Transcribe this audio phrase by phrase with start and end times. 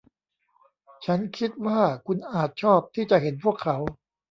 [1.05, 3.77] ฉันคิดว่าคุณอาจชอบที่จะเห็นพวกเขา